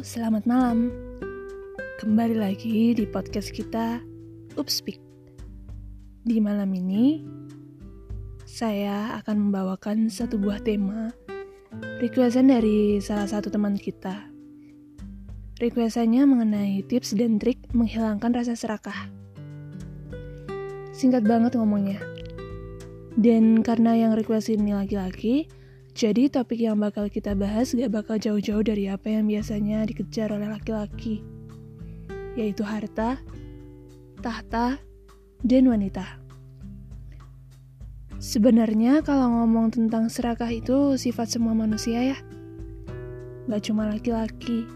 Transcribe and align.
selamat 0.00 0.48
malam. 0.48 0.88
Kembali 2.00 2.32
lagi 2.32 2.96
di 2.96 3.04
podcast 3.04 3.52
kita 3.52 4.00
Upspeak. 4.56 4.96
Di 6.24 6.40
malam 6.40 6.72
ini, 6.72 7.20
saya 8.48 9.20
akan 9.20 9.52
membawakan 9.52 10.08
satu 10.08 10.40
buah 10.40 10.64
tema 10.64 11.12
requestan 12.00 12.48
dari 12.48 12.96
salah 13.04 13.28
satu 13.28 13.52
teman 13.52 13.76
kita. 13.76 14.24
Requestannya 15.60 16.24
mengenai 16.24 16.80
tips 16.88 17.12
dan 17.12 17.36
trik 17.36 17.60
menghilangkan 17.76 18.32
rasa 18.32 18.56
serakah. 18.56 19.12
Singkat 20.96 21.28
banget 21.28 21.60
ngomongnya. 21.60 22.00
Dan 23.20 23.60
karena 23.60 24.00
yang 24.00 24.16
request 24.16 24.48
ini 24.48 24.72
laki-laki, 24.72 25.44
jadi 25.90 26.30
topik 26.30 26.62
yang 26.62 26.78
bakal 26.78 27.10
kita 27.10 27.34
bahas 27.34 27.74
gak 27.74 27.90
bakal 27.90 28.16
jauh-jauh 28.16 28.62
dari 28.62 28.86
apa 28.86 29.10
yang 29.10 29.26
biasanya 29.26 29.82
dikejar 29.84 30.30
oleh 30.30 30.46
laki-laki, 30.46 31.20
yaitu 32.38 32.62
harta, 32.62 33.18
tahta, 34.22 34.78
dan 35.42 35.66
wanita. 35.66 36.06
Sebenarnya 38.20 39.00
kalau 39.00 39.32
ngomong 39.32 39.72
tentang 39.72 40.12
serakah 40.12 40.52
itu 40.52 40.94
sifat 41.00 41.32
semua 41.32 41.56
manusia 41.56 42.14
ya. 42.14 42.18
Gak 43.48 43.72
cuma 43.72 43.88
laki-laki, 43.90 44.68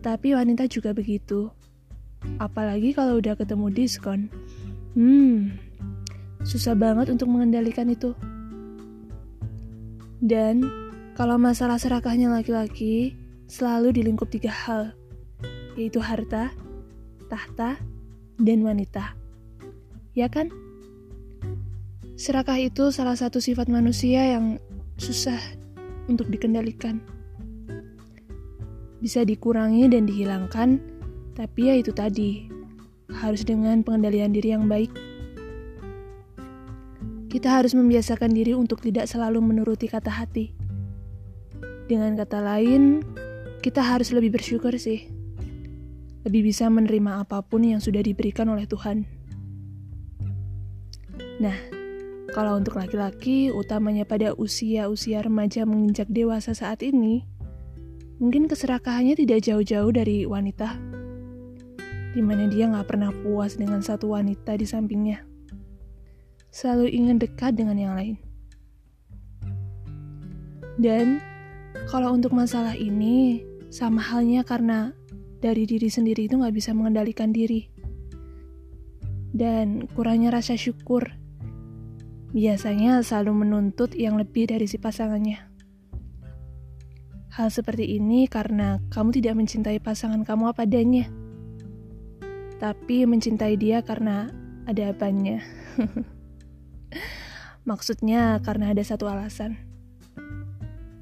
tapi 0.00 0.32
wanita 0.32 0.64
juga 0.70 0.96
begitu. 0.96 1.52
Apalagi 2.40 2.96
kalau 2.96 3.20
udah 3.20 3.36
ketemu 3.36 3.66
diskon. 3.74 4.32
Hmm, 4.96 5.58
susah 6.46 6.72
banget 6.72 7.12
untuk 7.12 7.28
mengendalikan 7.28 7.90
itu. 7.92 8.16
Dan 10.20 10.68
kalau 11.16 11.40
masalah 11.40 11.80
serakahnya 11.80 12.28
laki-laki, 12.28 13.16
selalu 13.48 13.96
di 13.96 14.00
lingkup 14.04 14.28
tiga 14.28 14.52
hal, 14.52 14.92
yaitu 15.74 15.98
harta, 15.98 16.52
tahta, 17.32 17.80
dan 18.36 18.60
wanita. 18.60 19.16
Ya 20.12 20.28
kan? 20.28 20.52
Serakah 22.20 22.60
itu 22.60 22.92
salah 22.92 23.16
satu 23.16 23.40
sifat 23.40 23.72
manusia 23.72 24.36
yang 24.36 24.60
susah 25.00 25.40
untuk 26.04 26.28
dikendalikan. 26.28 27.00
Bisa 29.00 29.24
dikurangi 29.24 29.88
dan 29.88 30.04
dihilangkan, 30.04 30.76
tapi 31.32 31.72
ya 31.72 31.74
itu 31.80 31.96
tadi, 31.96 32.44
harus 33.08 33.40
dengan 33.48 33.80
pengendalian 33.80 34.36
diri 34.36 34.52
yang 34.52 34.68
baik. 34.68 34.92
Kita 37.30 37.62
harus 37.62 37.78
membiasakan 37.78 38.34
diri 38.34 38.58
untuk 38.58 38.82
tidak 38.82 39.06
selalu 39.06 39.38
menuruti 39.38 39.86
kata 39.86 40.10
hati. 40.10 40.50
Dengan 41.86 42.18
kata 42.18 42.42
lain, 42.42 43.06
kita 43.62 43.86
harus 43.86 44.10
lebih 44.10 44.34
bersyukur 44.34 44.74
sih. 44.74 45.06
Lebih 46.26 46.50
bisa 46.50 46.66
menerima 46.66 47.22
apa 47.22 47.38
pun 47.46 47.62
yang 47.62 47.78
sudah 47.78 48.02
diberikan 48.02 48.50
oleh 48.50 48.66
Tuhan. 48.66 49.06
Nah, 51.38 51.54
kalau 52.34 52.58
untuk 52.58 52.82
laki-laki, 52.82 53.54
utamanya 53.54 54.02
pada 54.02 54.34
usia-usia 54.34 55.22
remaja 55.22 55.62
menginjak 55.62 56.10
dewasa 56.10 56.50
saat 56.50 56.82
ini, 56.82 57.22
mungkin 58.18 58.50
keserakahannya 58.50 59.14
tidak 59.14 59.46
jauh-jauh 59.46 59.94
dari 59.94 60.26
wanita, 60.26 60.74
di 62.10 62.26
mana 62.26 62.50
dia 62.50 62.66
nggak 62.74 62.90
pernah 62.90 63.14
puas 63.22 63.54
dengan 63.54 63.78
satu 63.86 64.18
wanita 64.18 64.58
di 64.58 64.66
sampingnya 64.66 65.29
selalu 66.50 66.90
ingin 66.90 67.16
dekat 67.18 67.54
dengan 67.54 67.78
yang 67.78 67.94
lain. 67.94 68.16
Dan 70.80 71.22
kalau 71.90 72.14
untuk 72.14 72.34
masalah 72.34 72.74
ini, 72.74 73.42
sama 73.70 74.02
halnya 74.02 74.42
karena 74.42 74.90
dari 75.38 75.64
diri 75.64 75.86
sendiri 75.86 76.26
itu 76.26 76.36
nggak 76.36 76.54
bisa 76.54 76.74
mengendalikan 76.74 77.30
diri. 77.30 77.70
Dan 79.30 79.86
kurangnya 79.94 80.34
rasa 80.34 80.58
syukur, 80.58 81.06
biasanya 82.34 83.00
selalu 83.00 83.46
menuntut 83.46 83.94
yang 83.94 84.18
lebih 84.18 84.50
dari 84.50 84.66
si 84.66 84.76
pasangannya. 84.76 85.38
Hal 87.30 87.46
seperti 87.54 87.94
ini 87.94 88.26
karena 88.26 88.82
kamu 88.90 89.22
tidak 89.22 89.38
mencintai 89.38 89.78
pasangan 89.78 90.26
kamu 90.26 90.50
apa 90.50 90.66
adanya, 90.66 91.06
tapi 92.58 93.06
mencintai 93.06 93.54
dia 93.54 93.86
karena 93.86 94.34
ada 94.66 94.90
apanya. 94.90 95.38
Maksudnya 97.68 98.40
karena 98.40 98.72
ada 98.72 98.80
satu 98.80 99.06
alasan. 99.06 99.60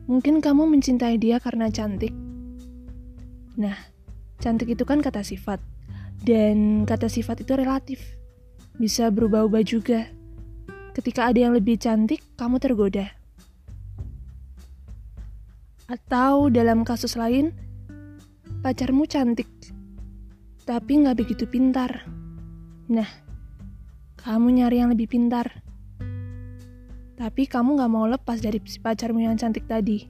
Mungkin 0.08 0.40
kamu 0.40 0.66
mencintai 0.68 1.20
dia 1.20 1.36
karena 1.38 1.68
cantik. 1.68 2.10
Nah, 3.60 3.76
cantik 4.40 4.72
itu 4.72 4.82
kan 4.88 5.04
kata 5.04 5.20
sifat. 5.20 5.60
Dan 6.18 6.82
kata 6.88 7.06
sifat 7.06 7.44
itu 7.46 7.54
relatif. 7.54 8.00
Bisa 8.80 9.12
berubah-ubah 9.12 9.62
juga. 9.62 10.08
Ketika 10.96 11.30
ada 11.30 11.38
yang 11.46 11.54
lebih 11.54 11.78
cantik, 11.78 12.24
kamu 12.34 12.58
tergoda. 12.58 13.06
Atau 15.86 16.50
dalam 16.50 16.82
kasus 16.82 17.14
lain, 17.14 17.54
pacarmu 18.60 19.06
cantik, 19.06 19.46
tapi 20.66 21.00
nggak 21.00 21.16
begitu 21.16 21.46
pintar. 21.46 22.04
Nah, 22.90 23.08
kamu 24.18 24.58
nyari 24.58 24.82
yang 24.82 24.90
lebih 24.92 25.08
pintar 25.08 25.67
tapi 27.18 27.50
kamu 27.50 27.82
gak 27.82 27.90
mau 27.90 28.06
lepas 28.06 28.38
dari 28.38 28.62
si 28.62 28.78
pacarmu 28.78 29.18
yang 29.18 29.34
cantik 29.34 29.66
tadi. 29.66 30.06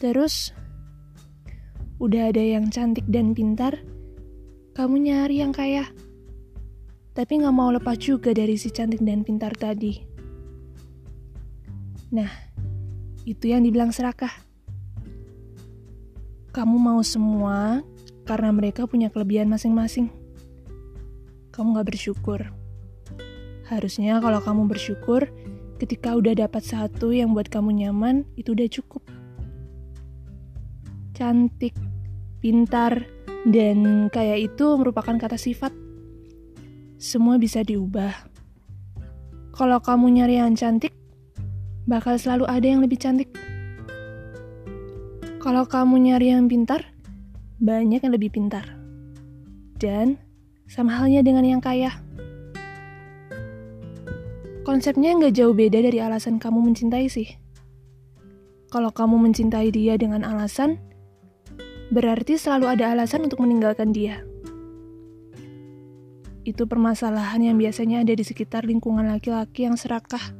Terus, 0.00 0.56
udah 2.00 2.32
ada 2.32 2.40
yang 2.40 2.72
cantik 2.72 3.04
dan 3.04 3.36
pintar, 3.36 3.84
kamu 4.72 5.12
nyari 5.12 5.44
yang 5.44 5.52
kaya. 5.52 5.84
Tapi 7.12 7.44
gak 7.44 7.52
mau 7.52 7.68
lepas 7.68 8.00
juga 8.00 8.32
dari 8.32 8.56
si 8.56 8.72
cantik 8.72 9.04
dan 9.04 9.28
pintar 9.28 9.52
tadi. 9.52 10.00
Nah, 12.16 12.32
itu 13.28 13.52
yang 13.52 13.60
dibilang 13.60 13.92
serakah. 13.92 14.32
Kamu 16.56 16.80
mau 16.80 17.04
semua 17.04 17.84
karena 18.24 18.48
mereka 18.56 18.88
punya 18.88 19.12
kelebihan 19.12 19.52
masing-masing. 19.52 20.08
Kamu 21.52 21.76
gak 21.76 21.92
bersyukur. 21.92 22.55
Harusnya 23.66 24.22
kalau 24.22 24.38
kamu 24.38 24.70
bersyukur, 24.70 25.26
ketika 25.82 26.14
udah 26.14 26.38
dapat 26.38 26.62
satu 26.62 27.10
yang 27.10 27.34
buat 27.34 27.50
kamu 27.50 27.82
nyaman, 27.82 28.22
itu 28.38 28.54
udah 28.54 28.70
cukup. 28.70 29.02
Cantik, 31.18 31.74
pintar, 32.38 33.02
dan 33.42 34.06
kayak 34.14 34.54
itu 34.54 34.66
merupakan 34.78 35.18
kata 35.18 35.34
sifat. 35.34 35.74
Semua 37.02 37.42
bisa 37.42 37.66
diubah. 37.66 38.14
Kalau 39.50 39.82
kamu 39.82 40.14
nyari 40.14 40.38
yang 40.38 40.54
cantik, 40.54 40.94
bakal 41.90 42.22
selalu 42.22 42.46
ada 42.46 42.66
yang 42.70 42.86
lebih 42.86 43.02
cantik. 43.02 43.34
Kalau 45.42 45.66
kamu 45.66 46.06
nyari 46.06 46.30
yang 46.30 46.46
pintar, 46.46 46.86
banyak 47.58 47.98
yang 47.98 48.14
lebih 48.14 48.30
pintar. 48.30 48.78
Dan 49.74 50.22
sama 50.70 51.02
halnya 51.02 51.26
dengan 51.26 51.42
yang 51.42 51.62
kaya. 51.62 52.05
Konsepnya 54.66 55.14
nggak 55.14 55.38
jauh 55.38 55.54
beda 55.54 55.78
dari 55.78 56.02
alasan 56.02 56.42
kamu 56.42 56.58
mencintai 56.58 57.06
sih. 57.06 57.38
Kalau 58.66 58.90
kamu 58.90 59.30
mencintai 59.30 59.70
dia 59.70 59.94
dengan 59.94 60.26
alasan, 60.26 60.82
berarti 61.94 62.34
selalu 62.34 62.74
ada 62.74 62.90
alasan 62.90 63.30
untuk 63.30 63.46
meninggalkan 63.46 63.94
dia. 63.94 64.26
Itu 66.42 66.66
permasalahan 66.66 67.46
yang 67.46 67.62
biasanya 67.62 68.02
ada 68.02 68.10
di 68.10 68.26
sekitar 68.26 68.66
lingkungan 68.66 69.06
laki-laki 69.06 69.70
yang 69.70 69.78
serakah. 69.78 70.34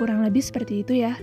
Kurang 0.00 0.24
lebih 0.24 0.40
seperti 0.40 0.80
itu 0.80 0.96
ya. 0.96 1.20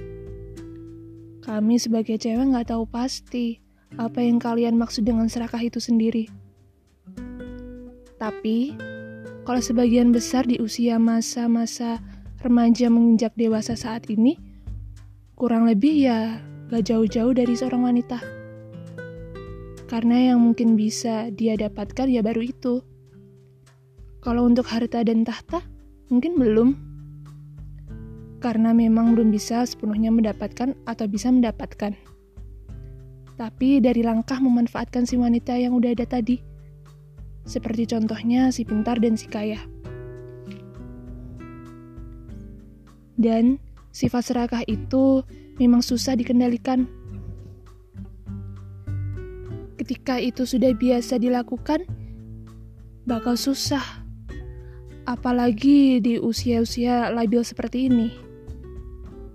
Kami 1.42 1.82
sebagai 1.82 2.22
cewek 2.22 2.46
nggak 2.54 2.70
tahu 2.70 2.86
pasti 2.86 3.58
apa 3.98 4.22
yang 4.22 4.38
kalian 4.38 4.78
maksud 4.78 5.02
dengan 5.02 5.26
serakah 5.26 5.66
itu 5.66 5.82
sendiri. 5.82 6.30
Tapi, 8.22 8.78
kalau 9.48 9.64
sebagian 9.64 10.12
besar 10.12 10.44
di 10.44 10.60
usia 10.60 11.00
masa-masa 11.00 12.04
remaja 12.44 12.92
menginjak 12.92 13.32
dewasa 13.40 13.80
saat 13.80 14.04
ini, 14.12 14.36
kurang 15.40 15.72
lebih 15.72 16.04
ya 16.04 16.44
gak 16.68 16.84
jauh-jauh 16.92 17.32
dari 17.32 17.56
seorang 17.56 17.88
wanita. 17.88 18.20
Karena 19.88 20.36
yang 20.36 20.44
mungkin 20.44 20.76
bisa 20.76 21.32
dia 21.32 21.56
dapatkan 21.56 22.12
ya 22.12 22.20
baru 22.20 22.44
itu. 22.44 22.84
Kalau 24.20 24.44
untuk 24.44 24.68
harta 24.68 25.00
dan 25.08 25.24
tahta, 25.24 25.64
mungkin 26.12 26.36
belum. 26.36 26.70
Karena 28.44 28.76
memang 28.76 29.16
belum 29.16 29.32
bisa 29.32 29.64
sepenuhnya 29.64 30.12
mendapatkan 30.12 30.76
atau 30.84 31.08
bisa 31.08 31.32
mendapatkan. 31.32 31.96
Tapi 33.40 33.80
dari 33.80 34.04
langkah 34.04 34.44
memanfaatkan 34.44 35.08
si 35.08 35.16
wanita 35.16 35.56
yang 35.56 35.72
udah 35.72 35.96
ada 35.96 36.04
tadi, 36.04 36.57
seperti 37.48 37.88
contohnya 37.88 38.52
si 38.52 38.68
pintar 38.68 39.00
dan 39.00 39.16
si 39.16 39.26
kaya. 39.32 39.58
Dan 43.18 43.58
sifat 43.90 44.30
serakah 44.30 44.62
itu 44.70 45.26
memang 45.58 45.82
susah 45.82 46.14
dikendalikan. 46.14 46.86
ketika 49.88 50.20
itu 50.20 50.44
sudah 50.44 50.76
biasa 50.76 51.16
dilakukan, 51.16 51.88
bakal 53.08 53.40
susah. 53.40 54.04
Apalagi 55.08 56.04
di 56.04 56.20
usia-usia 56.20 57.08
labil 57.08 57.40
seperti 57.40 57.88
ini. 57.88 58.12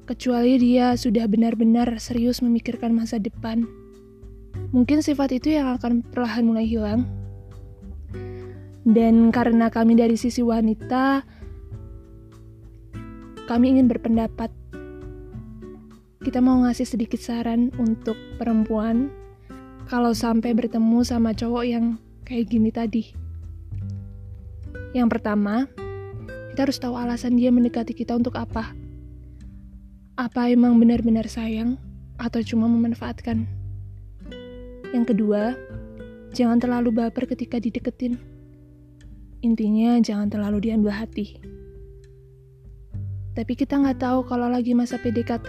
Kecuali 0.05 0.61
dia 0.61 0.93
sudah 0.93 1.25
benar-benar 1.25 1.97
serius 1.97 2.45
memikirkan 2.45 2.93
masa 2.93 3.17
depan. 3.17 3.65
Mungkin 4.77 5.01
sifat 5.01 5.41
itu 5.41 5.57
yang 5.57 5.73
akan 5.81 6.05
perlahan 6.05 6.45
mulai 6.45 6.69
hilang. 6.69 7.09
Dan 8.83 9.31
karena 9.31 9.71
kami 9.71 9.95
dari 9.95 10.19
sisi 10.19 10.43
wanita, 10.43 11.23
kami 13.47 13.79
ingin 13.79 13.87
berpendapat. 13.87 14.51
Kita 16.23 16.39
mau 16.39 16.63
ngasih 16.67 16.87
sedikit 16.87 17.19
saran 17.19 17.75
untuk 17.79 18.15
perempuan 18.39 19.11
kalau 19.91 20.15
sampai 20.15 20.55
bertemu 20.55 21.03
sama 21.03 21.35
cowok 21.35 21.65
yang 21.67 21.99
kayak 22.27 22.51
gini 22.51 22.71
tadi. 22.71 23.13
Yang 24.95 25.09
pertama, 25.19 25.67
kita 26.53 26.69
harus 26.69 26.79
tahu 26.79 26.95
alasan 26.99 27.39
dia 27.39 27.49
mendekati 27.55 27.95
kita 27.95 28.19
untuk 28.19 28.35
apa. 28.39 28.75
Apa 30.21 30.53
emang 30.53 30.77
benar-benar 30.77 31.27
sayang 31.27 31.81
atau 32.21 32.45
cuma 32.45 32.69
memanfaatkan? 32.69 33.49
Yang 34.93 35.05
kedua, 35.17 35.57
jangan 36.37 36.61
terlalu 36.61 36.93
baper 36.93 37.25
ketika 37.25 37.57
dideketin. 37.57 38.32
Intinya 39.43 39.99
jangan 39.99 40.31
terlalu 40.31 40.71
diambil 40.71 40.95
hati. 40.95 41.39
Tapi 43.35 43.53
kita 43.59 43.77
nggak 43.79 43.99
tahu 43.99 44.25
kalau 44.25 44.47
lagi 44.47 44.73
masa 44.73 44.97
PDKT. 45.03 45.49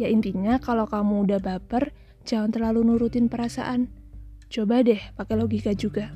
Ya 0.00 0.08
intinya 0.08 0.60
kalau 0.60 0.88
kamu 0.88 1.28
udah 1.28 1.40
baper, 1.40 1.92
Jangan 2.28 2.52
terlalu 2.52 2.84
nurutin 2.84 3.32
perasaan. 3.32 3.88
Coba 4.50 4.84
deh 4.84 5.00
pakai 5.16 5.34
logika 5.34 5.72
juga. 5.72 6.12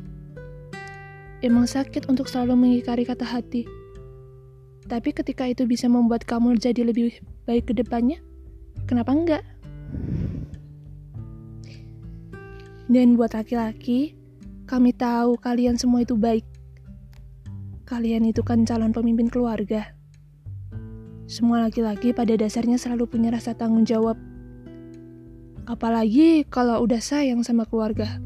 Emang 1.41 1.69
sakit 1.69 2.09
untuk 2.09 2.29
selalu 2.29 2.57
mengikari 2.57 3.05
kata 3.05 3.25
hati. 3.25 3.69
Tapi 4.85 5.11
ketika 5.17 5.49
itu 5.49 5.65
bisa 5.65 5.89
membuat 5.89 6.29
kamu 6.29 6.61
jadi 6.61 6.85
lebih 6.85 7.19
baik 7.49 7.73
ke 7.73 7.75
depannya, 7.77 8.21
kenapa 8.85 9.11
enggak? 9.17 9.45
Dan 12.85 13.17
buat 13.17 13.33
laki-laki, 13.33 14.13
kami 14.65 14.97
tahu 14.97 15.37
kalian 15.41 15.77
semua 15.77 16.03
itu 16.03 16.17
baik. 16.17 16.45
Kalian 17.85 18.25
itu 18.29 18.41
kan 18.41 18.65
calon 18.65 18.91
pemimpin 18.91 19.29
keluarga. 19.29 19.93
Semua 21.29 21.65
laki-laki 21.65 22.13
pada 22.13 22.37
dasarnya 22.37 22.77
selalu 22.77 23.09
punya 23.09 23.33
rasa 23.33 23.57
tanggung 23.57 23.85
jawab 23.85 24.17
Apalagi 25.65 26.45
kalau 26.53 26.85
udah 26.85 27.01
sayang 27.01 27.41
sama 27.41 27.65
keluarga. 27.65 28.21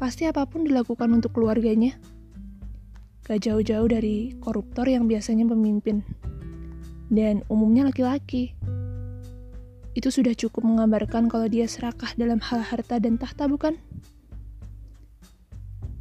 Pasti 0.00 0.24
apa 0.24 0.48
pun 0.48 0.64
dilakukan 0.64 1.12
untuk 1.12 1.36
keluarganya. 1.36 2.00
Gak 3.28 3.44
jauh-jauh 3.44 3.84
dari 3.92 4.32
koruptor 4.40 4.88
yang 4.88 5.04
biasanya 5.04 5.44
pemimpin. 5.52 6.00
Dan 7.12 7.44
umumnya 7.52 7.84
laki-laki. 7.84 8.56
Itu 9.92 10.08
sudah 10.08 10.32
cukup 10.32 10.64
menggambarkan 10.64 11.28
kalau 11.28 11.44
dia 11.44 11.68
serakah 11.68 12.16
dalam 12.16 12.40
hal 12.40 12.64
harta 12.64 12.96
dan 12.96 13.20
tahta, 13.20 13.44
bukan? 13.44 13.76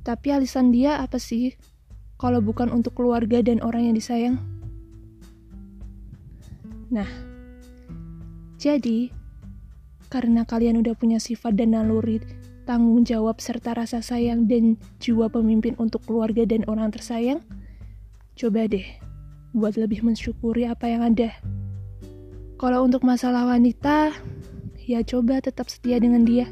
Tapi 0.02 0.28
alisan 0.34 0.74
dia 0.74 0.98
apa 1.02 1.22
sih? 1.22 1.54
Kalau 2.18 2.42
bukan 2.42 2.70
untuk 2.70 2.98
keluarga 2.98 3.42
dan 3.42 3.62
orang 3.66 3.90
yang 3.90 3.96
disayang. 3.98 4.38
Nah, 6.92 7.08
jadi 8.62 9.10
karena 10.12 10.44
kalian 10.44 10.84
udah 10.84 10.94
punya 10.94 11.18
sifat 11.18 11.56
dan 11.56 11.74
naluri 11.74 12.20
tanggung 12.66 13.02
jawab 13.04 13.42
serta 13.42 13.74
rasa 13.74 14.06
sayang 14.06 14.46
dan 14.46 14.78
jiwa 15.02 15.28
pemimpin 15.32 15.74
untuk 15.82 16.06
keluarga 16.06 16.46
dan 16.46 16.62
orang 16.70 16.94
tersayang, 16.94 17.42
coba 18.38 18.70
deh 18.70 18.86
buat 19.52 19.76
lebih 19.76 20.06
mensyukuri 20.06 20.70
apa 20.70 20.88
yang 20.88 21.02
ada. 21.04 21.34
Kalau 22.62 22.86
untuk 22.86 23.02
masalah 23.02 23.50
wanita, 23.50 24.14
ya 24.86 25.02
coba 25.02 25.42
tetap 25.42 25.68
setia 25.68 25.98
dengan 25.98 26.22
dia. 26.22 26.46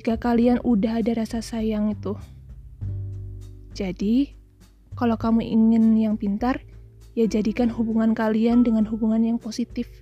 Jika 0.00 0.16
kalian 0.16 0.64
udah 0.64 1.04
ada 1.04 1.12
rasa 1.12 1.44
sayang 1.44 1.92
itu. 1.92 2.16
Jadi, 3.76 4.32
kalau 4.96 5.20
kamu 5.20 5.44
ingin 5.44 5.92
yang 5.92 6.16
pintar, 6.16 6.56
ya 7.12 7.28
jadikan 7.28 7.68
hubungan 7.68 8.16
kalian 8.16 8.64
dengan 8.64 8.88
hubungan 8.88 9.20
yang 9.20 9.36
positif 9.36 9.92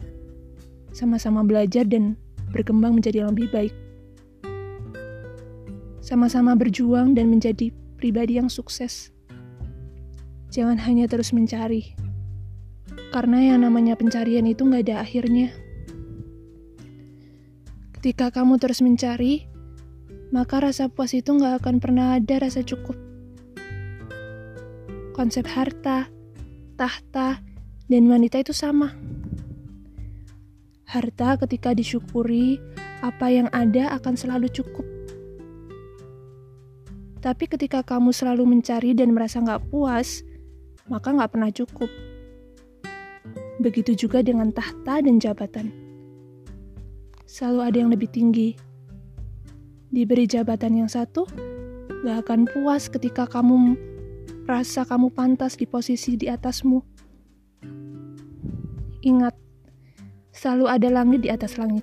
sama-sama 0.94 1.42
belajar 1.42 1.82
dan 1.82 2.14
berkembang 2.54 2.94
menjadi 2.94 3.26
lebih 3.26 3.50
baik. 3.50 3.74
Sama-sama 5.98 6.54
berjuang 6.54 7.18
dan 7.18 7.26
menjadi 7.26 7.74
pribadi 7.98 8.38
yang 8.38 8.46
sukses. 8.46 9.10
Jangan 10.54 10.78
hanya 10.78 11.10
terus 11.10 11.34
mencari, 11.34 11.98
karena 13.10 13.50
yang 13.50 13.66
namanya 13.66 13.98
pencarian 13.98 14.46
itu 14.46 14.62
nggak 14.62 14.86
ada 14.86 15.02
akhirnya. 15.02 15.50
Ketika 17.98 18.30
kamu 18.30 18.62
terus 18.62 18.78
mencari, 18.78 19.47
maka 20.28 20.60
rasa 20.60 20.92
puas 20.92 21.16
itu 21.16 21.32
nggak 21.32 21.64
akan 21.64 21.76
pernah 21.80 22.20
ada 22.20 22.44
rasa 22.44 22.60
cukup. 22.60 22.96
Konsep 25.16 25.48
harta, 25.50 26.06
tahta, 26.78 27.42
dan 27.88 28.02
wanita 28.06 28.44
itu 28.44 28.52
sama. 28.52 28.92
Harta 30.88 31.36
ketika 31.44 31.72
disyukuri, 31.72 32.60
apa 33.00 33.32
yang 33.32 33.48
ada 33.50 33.92
akan 33.96 34.14
selalu 34.14 34.48
cukup. 34.52 34.86
Tapi 37.19 37.44
ketika 37.50 37.82
kamu 37.82 38.14
selalu 38.14 38.46
mencari 38.46 38.94
dan 38.94 39.10
merasa 39.10 39.42
nggak 39.42 39.74
puas, 39.74 40.22
maka 40.86 41.10
nggak 41.10 41.31
pernah 41.34 41.50
cukup. 41.50 41.90
Begitu 43.58 44.06
juga 44.06 44.22
dengan 44.22 44.54
tahta 44.54 45.02
dan 45.02 45.19
jabatan. 45.19 45.74
Selalu 47.26 47.60
ada 47.60 47.76
yang 47.82 47.90
lebih 47.90 48.06
tinggi. 48.08 48.68
Diberi 49.98 50.30
jabatan 50.30 50.78
yang 50.78 50.86
satu, 50.86 51.26
nggak 52.06 52.22
akan 52.22 52.46
puas 52.46 52.86
ketika 52.86 53.26
kamu 53.26 53.74
merasa 54.46 54.86
kamu 54.86 55.10
pantas 55.10 55.58
di 55.58 55.67
posisi 55.67 56.14
di 56.14 56.31
atasmu. 56.31 56.78
Ingat, 59.02 59.34
selalu 60.31 60.70
ada 60.70 60.86
langit 60.94 61.26
di 61.26 61.34
atas 61.34 61.58
langit. 61.58 61.82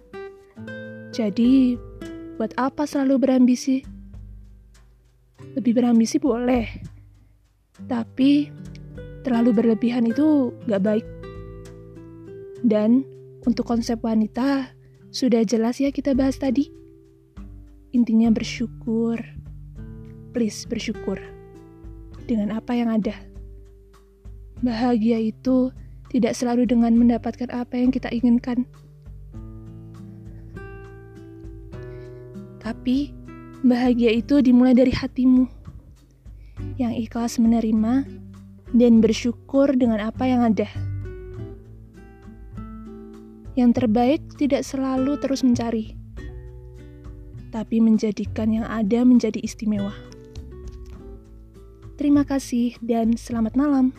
Jadi, 1.11 1.75
buat 2.39 2.55
apa 2.55 2.87
selalu 2.87 3.19
berambisi? 3.19 3.83
Lebih 5.59 5.75
berambisi 5.75 6.15
boleh, 6.15 6.71
tapi 7.91 8.47
terlalu 9.27 9.59
berlebihan 9.59 10.07
itu 10.07 10.55
gak 10.71 10.87
baik. 10.87 11.07
Dan 12.63 13.03
untuk 13.43 13.67
konsep 13.67 13.99
wanita, 13.99 14.71
sudah 15.11 15.43
jelas 15.43 15.83
ya 15.83 15.91
kita 15.91 16.15
bahas 16.15 16.39
tadi. 16.39 16.84
Intinya 17.95 18.27
bersyukur. 18.27 19.15
Please 20.35 20.67
bersyukur 20.67 21.15
dengan 22.27 22.51
apa 22.51 22.75
yang 22.75 22.91
ada. 22.91 23.15
Bahagia 24.59 25.15
itu 25.15 25.71
tidak 26.11 26.35
selalu 26.35 26.67
dengan 26.67 26.91
mendapatkan 26.99 27.47
apa 27.55 27.79
yang 27.79 27.95
kita 27.95 28.11
inginkan. 28.11 28.67
Tapi, 32.59 33.15
bahagia 33.63 34.11
itu 34.11 34.43
dimulai 34.43 34.75
dari 34.75 34.91
hatimu 34.91 35.47
yang 36.75 36.91
ikhlas 36.91 37.39
menerima 37.39 38.03
dan 38.75 38.99
bersyukur 38.99 39.71
dengan 39.71 40.03
apa 40.03 40.27
yang 40.27 40.43
ada. 40.43 40.67
Yang 43.55 43.71
terbaik 43.79 44.19
tidak 44.35 44.67
selalu 44.67 45.15
terus 45.15 45.47
mencari, 45.47 45.95
tapi 47.55 47.79
menjadikan 47.79 48.51
yang 48.51 48.67
ada 48.67 49.07
menjadi 49.07 49.39
istimewa. 49.39 49.95
Terima 51.95 52.27
kasih 52.27 52.75
dan 52.83 53.15
selamat 53.15 53.55
malam. 53.55 53.95